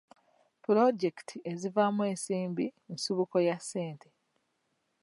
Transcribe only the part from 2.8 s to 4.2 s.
nsibuko ya ssente.